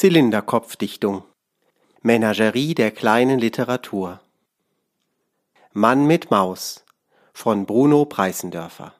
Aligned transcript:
Zylinderkopfdichtung 0.00 1.24
Menagerie 2.00 2.72
der 2.72 2.90
kleinen 2.90 3.38
Literatur 3.38 4.22
Mann 5.74 6.06
mit 6.06 6.30
Maus 6.30 6.86
von 7.34 7.66
Bruno 7.66 8.06
Preissendörfer 8.06 8.94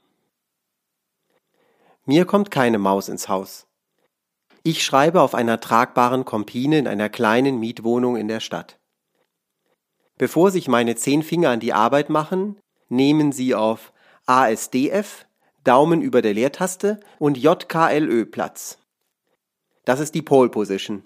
Mir 2.05 2.27
kommt 2.27 2.51
keine 2.51 2.79
Maus 2.79 3.09
ins 3.09 3.31
Haus. 3.31 3.67
Ich 4.63 4.85
schreibe 4.85 5.23
auf 5.23 5.35
einer 5.35 5.59
tragbaren 5.59 6.27
Kompine 6.27 6.77
in 6.79 6.87
einer 6.87 7.09
kleinen 7.09 7.59
Mietwohnung 7.59 8.17
in 8.17 8.29
der 8.29 8.41
Stadt. 8.41 8.79
Bevor 10.19 10.51
sich 10.51 10.69
meine 10.69 10.97
zehn 10.97 11.23
Finger 11.23 11.49
an 11.49 11.61
die 11.61 11.73
Arbeit 11.73 12.11
machen, 12.11 12.59
nehmen 12.91 13.33
sie 13.33 13.55
auf 13.55 13.95
ASDF, 14.27 15.25
Daumen 15.65 16.03
über 16.03 16.21
der 16.21 16.35
Leertaste 16.35 17.01
und 17.19 17.39
JKLÖ 17.39 18.27
Platz. 18.27 18.77
Das 19.85 20.01
ist 20.01 20.15
die 20.15 20.23
Pole 20.23 20.51
Position. 20.51 21.05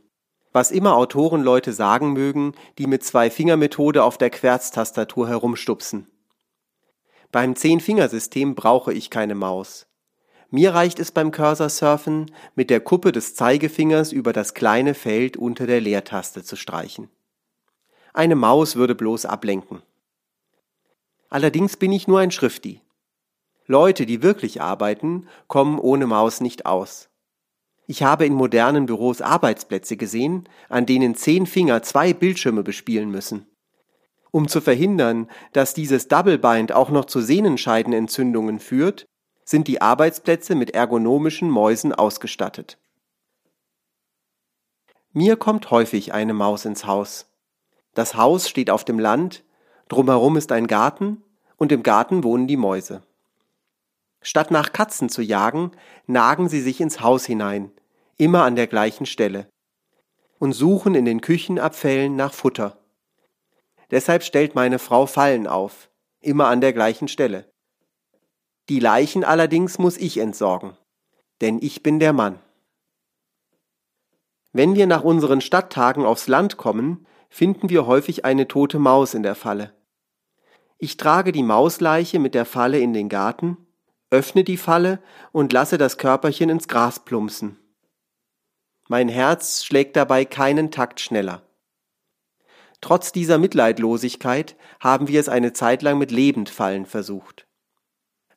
Was 0.52 0.70
immer 0.70 0.96
Autorenleute 0.96 1.72
sagen 1.72 2.12
mögen, 2.12 2.54
die 2.78 2.86
mit 2.86 3.04
Zwei-Finger-Methode 3.04 4.04
auf 4.04 4.18
der 4.18 4.30
Querztastatur 4.30 5.28
herumstupsen. 5.28 6.08
Beim 7.32 7.56
Zehn-Fingersystem 7.56 8.54
brauche 8.54 8.92
ich 8.92 9.10
keine 9.10 9.34
Maus. 9.34 9.86
Mir 10.50 10.72
reicht 10.72 11.00
es 11.00 11.10
beim 11.10 11.32
Cursor-Surfen, 11.32 12.30
mit 12.54 12.70
der 12.70 12.78
Kuppe 12.78 13.10
des 13.10 13.34
Zeigefingers 13.34 14.12
über 14.12 14.32
das 14.32 14.54
kleine 14.54 14.94
Feld 14.94 15.36
unter 15.36 15.66
der 15.66 15.80
Leertaste 15.80 16.44
zu 16.44 16.54
streichen. 16.54 17.10
Eine 18.12 18.36
Maus 18.36 18.76
würde 18.76 18.94
bloß 18.94 19.26
ablenken. 19.26 19.82
Allerdings 21.28 21.76
bin 21.76 21.90
ich 21.90 22.06
nur 22.06 22.20
ein 22.20 22.30
Schrifti. 22.30 22.80
Leute, 23.66 24.06
die 24.06 24.22
wirklich 24.22 24.62
arbeiten, 24.62 25.26
kommen 25.48 25.80
ohne 25.80 26.06
Maus 26.06 26.40
nicht 26.40 26.66
aus. 26.66 27.08
Ich 27.86 28.02
habe 28.02 28.24
in 28.24 28.32
modernen 28.32 28.86
Büros 28.86 29.20
Arbeitsplätze 29.20 29.96
gesehen, 29.96 30.48
an 30.68 30.86
denen 30.86 31.14
zehn 31.14 31.46
Finger 31.46 31.82
zwei 31.82 32.12
Bildschirme 32.14 32.62
bespielen 32.62 33.10
müssen. 33.10 33.46
Um 34.30 34.48
zu 34.48 34.60
verhindern, 34.60 35.28
dass 35.52 35.74
dieses 35.74 36.08
Double 36.08 36.38
Bind 36.38 36.72
auch 36.72 36.90
noch 36.90 37.04
zu 37.04 37.20
Sehnenscheidenentzündungen 37.20 38.58
führt, 38.58 39.06
sind 39.44 39.68
die 39.68 39.82
Arbeitsplätze 39.82 40.54
mit 40.54 40.70
ergonomischen 40.70 41.50
Mäusen 41.50 41.92
ausgestattet. 41.92 42.78
Mir 45.12 45.36
kommt 45.36 45.70
häufig 45.70 46.12
eine 46.12 46.34
Maus 46.34 46.64
ins 46.64 46.86
Haus. 46.86 47.26
Das 47.94 48.16
Haus 48.16 48.48
steht 48.48 48.70
auf 48.70 48.84
dem 48.84 48.98
Land, 48.98 49.44
drumherum 49.88 50.36
ist 50.36 50.50
ein 50.50 50.66
Garten 50.66 51.22
und 51.56 51.70
im 51.70 51.84
Garten 51.84 52.24
wohnen 52.24 52.48
die 52.48 52.56
Mäuse. 52.56 53.02
Statt 54.26 54.50
nach 54.50 54.72
Katzen 54.72 55.10
zu 55.10 55.20
jagen, 55.20 55.72
nagen 56.06 56.48
sie 56.48 56.62
sich 56.62 56.80
ins 56.80 57.02
Haus 57.02 57.26
hinein, 57.26 57.70
immer 58.16 58.44
an 58.44 58.56
der 58.56 58.66
gleichen 58.66 59.04
Stelle, 59.04 59.48
und 60.38 60.54
suchen 60.54 60.94
in 60.94 61.04
den 61.04 61.20
Küchenabfällen 61.20 62.16
nach 62.16 62.32
Futter. 62.32 62.78
Deshalb 63.90 64.22
stellt 64.22 64.54
meine 64.54 64.78
Frau 64.78 65.04
Fallen 65.04 65.46
auf, 65.46 65.90
immer 66.22 66.48
an 66.48 66.62
der 66.62 66.72
gleichen 66.72 67.06
Stelle. 67.06 67.52
Die 68.70 68.80
Leichen 68.80 69.24
allerdings 69.24 69.78
muss 69.78 69.98
ich 69.98 70.16
entsorgen, 70.16 70.74
denn 71.42 71.58
ich 71.60 71.82
bin 71.82 72.00
der 72.00 72.14
Mann. 72.14 72.38
Wenn 74.52 74.74
wir 74.74 74.86
nach 74.86 75.04
unseren 75.04 75.42
Stadttagen 75.42 76.06
aufs 76.06 76.28
Land 76.28 76.56
kommen, 76.56 77.06
finden 77.28 77.68
wir 77.68 77.86
häufig 77.86 78.24
eine 78.24 78.48
tote 78.48 78.78
Maus 78.78 79.12
in 79.12 79.22
der 79.22 79.34
Falle. 79.34 79.74
Ich 80.78 80.96
trage 80.96 81.30
die 81.30 81.42
Mausleiche 81.42 82.18
mit 82.18 82.34
der 82.34 82.46
Falle 82.46 82.78
in 82.78 82.94
den 82.94 83.10
Garten, 83.10 83.58
öffne 84.14 84.44
die 84.44 84.56
Falle 84.56 85.00
und 85.32 85.52
lasse 85.52 85.76
das 85.76 85.98
Körperchen 85.98 86.48
ins 86.48 86.68
Gras 86.68 87.04
plumpsen. 87.04 87.58
Mein 88.88 89.08
Herz 89.08 89.64
schlägt 89.64 89.96
dabei 89.96 90.24
keinen 90.24 90.70
Takt 90.70 91.00
schneller. 91.00 91.42
Trotz 92.80 93.10
dieser 93.10 93.38
Mitleidlosigkeit 93.38 94.56
haben 94.78 95.08
wir 95.08 95.18
es 95.18 95.28
eine 95.28 95.52
Zeit 95.52 95.82
lang 95.82 95.98
mit 95.98 96.12
Lebendfallen 96.12 96.86
versucht. 96.86 97.46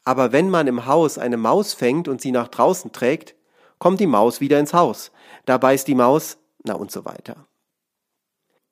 Aber 0.03 0.31
wenn 0.31 0.49
man 0.49 0.65
im 0.65 0.87
Haus 0.87 1.19
eine 1.19 1.37
Maus 1.37 1.73
fängt 1.75 2.07
und 2.07 2.21
sie 2.21 2.31
nach 2.31 2.47
draußen 2.47 2.91
trägt, 2.91 3.35
kommt 3.77 3.99
die 3.99 4.07
Maus 4.07 4.41
wieder 4.41 4.59
ins 4.59 4.73
Haus. 4.73 5.11
Da 5.45 5.59
beißt 5.59 5.87
die 5.87 5.95
Maus, 5.95 6.39
na 6.63 6.73
und 6.73 6.91
so 6.91 7.05
weiter. 7.05 7.45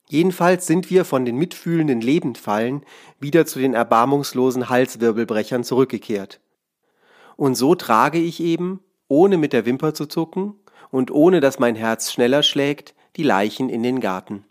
Jedenfalls 0.08 0.66
sind 0.66 0.90
wir 0.90 1.04
von 1.04 1.24
den 1.24 1.36
mitfühlenden 1.36 2.00
Lebendfallen 2.00 2.84
wieder 3.20 3.46
zu 3.46 3.60
den 3.60 3.74
erbarmungslosen 3.74 4.68
Halswirbelbrechern 4.68 5.62
zurückgekehrt. 5.62 6.40
Und 7.36 7.54
so 7.54 7.74
trage 7.74 8.18
ich 8.18 8.40
eben, 8.40 8.80
ohne 9.08 9.36
mit 9.36 9.52
der 9.52 9.66
Wimper 9.66 9.94
zu 9.94 10.06
zucken 10.06 10.54
und 10.90 11.10
ohne 11.10 11.40
dass 11.40 11.58
mein 11.58 11.76
Herz 11.76 12.12
schneller 12.12 12.42
schlägt, 12.42 12.94
die 13.16 13.22
Leichen 13.22 13.68
in 13.68 13.82
den 13.82 14.00
Garten. 14.00 14.44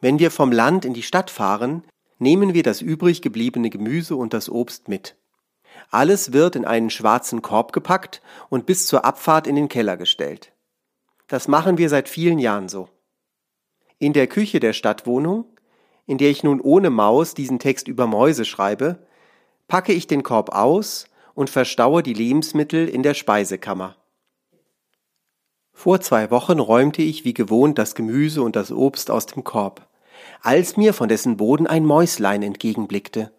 Wenn 0.00 0.18
wir 0.18 0.30
vom 0.30 0.52
Land 0.52 0.84
in 0.84 0.94
die 0.94 1.02
Stadt 1.02 1.30
fahren, 1.30 1.84
nehmen 2.18 2.54
wir 2.54 2.62
das 2.62 2.80
übrig 2.80 3.22
gebliebene 3.22 3.70
Gemüse 3.70 4.16
und 4.16 4.34
das 4.34 4.50
Obst 4.50 4.88
mit. 4.88 5.16
Alles 5.90 6.32
wird 6.32 6.56
in 6.56 6.64
einen 6.64 6.90
schwarzen 6.90 7.42
Korb 7.42 7.72
gepackt 7.72 8.22
und 8.48 8.66
bis 8.66 8.86
zur 8.86 9.04
Abfahrt 9.04 9.46
in 9.46 9.56
den 9.56 9.68
Keller 9.68 9.96
gestellt. 9.96 10.52
Das 11.26 11.48
machen 11.48 11.78
wir 11.78 11.88
seit 11.88 12.08
vielen 12.08 12.38
Jahren 12.38 12.68
so. 12.68 12.88
In 13.98 14.12
der 14.12 14.26
Küche 14.26 14.60
der 14.60 14.72
Stadtwohnung, 14.72 15.46
in 16.06 16.18
der 16.18 16.30
ich 16.30 16.42
nun 16.42 16.60
ohne 16.60 16.90
Maus 16.90 17.34
diesen 17.34 17.58
Text 17.58 17.88
über 17.88 18.06
Mäuse 18.06 18.44
schreibe, 18.44 19.06
packe 19.68 19.92
ich 19.92 20.06
den 20.06 20.22
Korb 20.22 20.50
aus 20.50 21.06
und 21.34 21.50
verstaue 21.50 22.02
die 22.02 22.14
Lebensmittel 22.14 22.88
in 22.88 23.02
der 23.02 23.14
Speisekammer. 23.14 23.96
Vor 25.72 26.00
zwei 26.00 26.30
Wochen 26.30 26.60
räumte 26.60 27.02
ich 27.02 27.24
wie 27.24 27.34
gewohnt 27.34 27.78
das 27.78 27.94
Gemüse 27.94 28.42
und 28.42 28.56
das 28.56 28.70
Obst 28.70 29.10
aus 29.10 29.26
dem 29.26 29.42
Korb, 29.42 29.88
als 30.40 30.76
mir 30.76 30.94
von 30.94 31.08
dessen 31.08 31.36
Boden 31.36 31.66
ein 31.66 31.84
Mäuslein 31.84 32.42
entgegenblickte. 32.42 33.32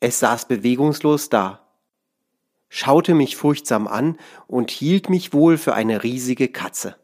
Es 0.00 0.18
saß 0.18 0.48
bewegungslos 0.48 1.28
da, 1.28 1.60
schaute 2.68 3.14
mich 3.14 3.36
furchtsam 3.36 3.86
an 3.86 4.16
und 4.46 4.70
hielt 4.70 5.10
mich 5.10 5.34
wohl 5.34 5.58
für 5.58 5.74
eine 5.74 6.02
riesige 6.02 6.48
Katze. 6.48 6.96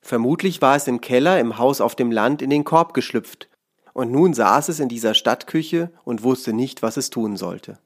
Vermutlich 0.00 0.60
war 0.60 0.74
es 0.74 0.88
im 0.88 1.00
Keller 1.00 1.38
im 1.38 1.58
Haus 1.58 1.80
auf 1.80 1.94
dem 1.94 2.10
Land 2.10 2.42
in 2.42 2.50
den 2.50 2.64
Korb 2.64 2.92
geschlüpft, 2.92 3.48
und 3.98 4.12
nun 4.12 4.32
saß 4.32 4.68
es 4.68 4.78
in 4.78 4.88
dieser 4.88 5.12
Stadtküche 5.12 5.90
und 6.04 6.22
wusste 6.22 6.52
nicht, 6.52 6.82
was 6.82 6.96
es 6.96 7.10
tun 7.10 7.36
sollte. 7.36 7.80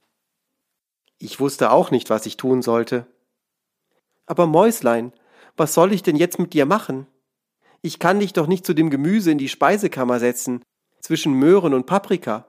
Ich 1.16 1.40
wusste 1.40 1.70
auch 1.70 1.90
nicht, 1.90 2.10
was 2.10 2.26
ich 2.26 2.36
tun 2.36 2.60
sollte. 2.60 3.06
Aber 4.26 4.46
Mäuslein, 4.46 5.14
was 5.56 5.72
soll 5.72 5.90
ich 5.90 6.02
denn 6.02 6.16
jetzt 6.16 6.38
mit 6.38 6.52
dir 6.52 6.66
machen? 6.66 7.06
Ich 7.80 7.98
kann 7.98 8.20
dich 8.20 8.34
doch 8.34 8.46
nicht 8.46 8.66
zu 8.66 8.74
dem 8.74 8.90
Gemüse 8.90 9.30
in 9.30 9.38
die 9.38 9.48
Speisekammer 9.48 10.20
setzen, 10.20 10.62
zwischen 11.00 11.32
Möhren 11.32 11.72
und 11.72 11.86
Paprika. 11.86 12.46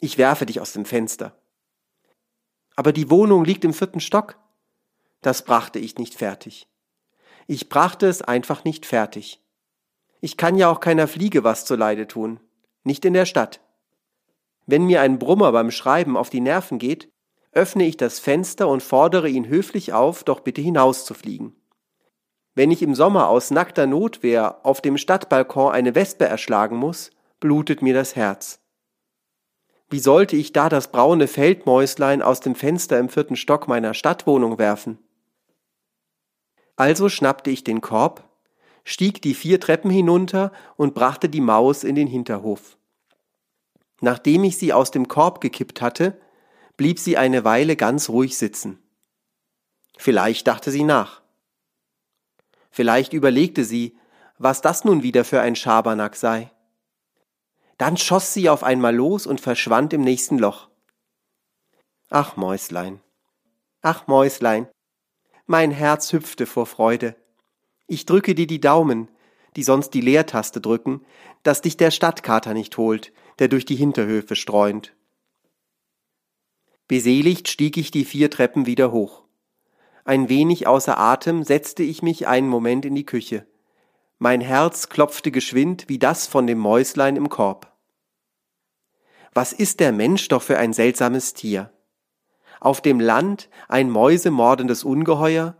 Ich 0.00 0.18
werfe 0.18 0.44
dich 0.44 0.60
aus 0.60 0.74
dem 0.74 0.84
Fenster. 0.84 1.34
Aber 2.76 2.92
die 2.92 3.08
Wohnung 3.08 3.46
liegt 3.46 3.64
im 3.64 3.72
vierten 3.72 4.00
Stock. 4.00 4.38
Das 5.22 5.46
brachte 5.46 5.78
ich 5.78 5.96
nicht 5.96 6.14
fertig. 6.14 6.68
Ich 7.46 7.70
brachte 7.70 8.06
es 8.06 8.20
einfach 8.20 8.64
nicht 8.64 8.84
fertig. 8.84 9.40
Ich 10.24 10.38
kann 10.38 10.56
ja 10.56 10.70
auch 10.70 10.80
keiner 10.80 11.06
Fliege 11.06 11.44
was 11.44 11.66
zuleide 11.66 12.06
tun. 12.06 12.40
Nicht 12.82 13.04
in 13.04 13.12
der 13.12 13.26
Stadt. 13.26 13.60
Wenn 14.64 14.86
mir 14.86 15.02
ein 15.02 15.18
Brummer 15.18 15.52
beim 15.52 15.70
Schreiben 15.70 16.16
auf 16.16 16.30
die 16.30 16.40
Nerven 16.40 16.78
geht, 16.78 17.12
öffne 17.52 17.84
ich 17.84 17.98
das 17.98 18.20
Fenster 18.20 18.68
und 18.68 18.82
fordere 18.82 19.28
ihn 19.28 19.46
höflich 19.46 19.92
auf, 19.92 20.24
doch 20.24 20.40
bitte 20.40 20.62
hinauszufliegen. 20.62 21.54
Wenn 22.54 22.70
ich 22.70 22.80
im 22.80 22.94
Sommer 22.94 23.28
aus 23.28 23.50
nackter 23.50 23.86
Notwehr 23.86 24.64
auf 24.64 24.80
dem 24.80 24.96
Stadtbalkon 24.96 25.70
eine 25.70 25.94
Wespe 25.94 26.24
erschlagen 26.24 26.78
muss, 26.78 27.10
blutet 27.38 27.82
mir 27.82 27.92
das 27.92 28.16
Herz. 28.16 28.62
Wie 29.90 30.00
sollte 30.00 30.36
ich 30.36 30.54
da 30.54 30.70
das 30.70 30.90
braune 30.90 31.28
Feldmäuslein 31.28 32.22
aus 32.22 32.40
dem 32.40 32.54
Fenster 32.54 32.98
im 32.98 33.10
vierten 33.10 33.36
Stock 33.36 33.68
meiner 33.68 33.92
Stadtwohnung 33.92 34.56
werfen? 34.56 34.96
Also 36.76 37.10
schnappte 37.10 37.50
ich 37.50 37.62
den 37.62 37.82
Korb, 37.82 38.24
stieg 38.84 39.22
die 39.22 39.34
vier 39.34 39.60
Treppen 39.60 39.90
hinunter 39.90 40.52
und 40.76 40.94
brachte 40.94 41.28
die 41.28 41.40
Maus 41.40 41.84
in 41.84 41.94
den 41.94 42.06
Hinterhof. 42.06 42.76
Nachdem 44.00 44.44
ich 44.44 44.58
sie 44.58 44.72
aus 44.72 44.90
dem 44.90 45.08
Korb 45.08 45.40
gekippt 45.40 45.80
hatte, 45.80 46.20
blieb 46.76 46.98
sie 46.98 47.16
eine 47.16 47.44
Weile 47.44 47.76
ganz 47.76 48.08
ruhig 48.08 48.36
sitzen. 48.36 48.78
Vielleicht 49.96 50.46
dachte 50.46 50.70
sie 50.70 50.84
nach. 50.84 51.22
Vielleicht 52.70 53.12
überlegte 53.12 53.64
sie, 53.64 53.96
was 54.36 54.60
das 54.60 54.84
nun 54.84 55.02
wieder 55.02 55.24
für 55.24 55.40
ein 55.40 55.56
Schabernack 55.56 56.16
sei. 56.16 56.50
Dann 57.78 57.96
schoss 57.96 58.34
sie 58.34 58.48
auf 58.48 58.62
einmal 58.62 58.94
los 58.94 59.26
und 59.26 59.40
verschwand 59.40 59.92
im 59.92 60.02
nächsten 60.02 60.38
Loch. 60.38 60.68
Ach 62.10 62.36
Mäuslein, 62.36 63.00
ach 63.80 64.06
Mäuslein, 64.06 64.68
mein 65.46 65.70
Herz 65.70 66.12
hüpfte 66.12 66.46
vor 66.46 66.66
Freude. 66.66 67.16
Ich 67.86 68.06
drücke 68.06 68.34
dir 68.34 68.46
die 68.46 68.60
Daumen, 68.60 69.08
die 69.56 69.62
sonst 69.62 69.90
die 69.90 70.00
Leertaste 70.00 70.60
drücken, 70.60 71.04
dass 71.42 71.60
dich 71.60 71.76
der 71.76 71.90
Stadtkater 71.90 72.54
nicht 72.54 72.76
holt, 72.76 73.12
der 73.38 73.48
durch 73.48 73.64
die 73.64 73.76
Hinterhöfe 73.76 74.36
streunt. 74.36 74.94
Beseligt 76.88 77.48
stieg 77.48 77.76
ich 77.76 77.90
die 77.90 78.04
vier 78.04 78.30
Treppen 78.30 78.66
wieder 78.66 78.92
hoch. 78.92 79.22
Ein 80.04 80.28
wenig 80.28 80.66
außer 80.66 80.98
Atem 80.98 81.42
setzte 81.42 81.82
ich 81.82 82.02
mich 82.02 82.26
einen 82.26 82.48
Moment 82.48 82.84
in 82.84 82.94
die 82.94 83.06
Küche. 83.06 83.46
Mein 84.18 84.40
Herz 84.40 84.88
klopfte 84.88 85.30
geschwind 85.30 85.88
wie 85.88 85.98
das 85.98 86.26
von 86.26 86.46
dem 86.46 86.58
Mäuslein 86.58 87.16
im 87.16 87.28
Korb. 87.28 87.72
Was 89.32 89.52
ist 89.52 89.80
der 89.80 89.92
Mensch 89.92 90.28
doch 90.28 90.42
für 90.42 90.58
ein 90.58 90.72
seltsames 90.72 91.34
Tier? 91.34 91.72
Auf 92.60 92.80
dem 92.80 93.00
Land 93.00 93.48
ein 93.68 93.90
mäusemordendes 93.90 94.84
Ungeheuer, 94.84 95.56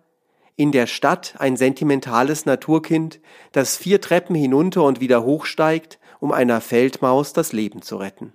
in 0.57 0.73
der 0.73 0.87
Stadt 0.87 1.35
ein 1.39 1.57
sentimentales 1.57 2.47
Naturkind, 2.47 3.21
das 3.53 3.77
vier 3.77 4.01
Treppen 4.01 4.37
hinunter 4.37 4.85
und 4.85 5.01
wieder 5.01 5.25
hochsteigt, 5.25 5.99
um 6.21 6.33
einer 6.33 6.61
Feldmaus 6.61 7.33
das 7.33 7.53
Leben 7.53 7.83
zu 7.83 7.97
retten. 7.97 8.33